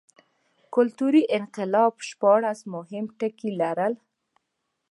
کلتوري 0.73 1.23
انقلاب 1.37 1.93
شپاړس 2.09 2.59
مهم 2.75 3.05
ټکي 3.19 3.49
لرل. 3.61 3.93